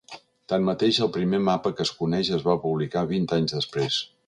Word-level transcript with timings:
Tanmateix, 0.53 0.99
el 1.07 1.11
primer 1.17 1.41
mapa 1.51 1.73
que 1.81 1.87
es 1.89 1.93
coneix 1.99 2.33
es 2.39 2.47
va 2.49 2.57
publicar 2.65 3.07
vint 3.15 3.31
anys 3.41 3.57
després. 3.61 4.03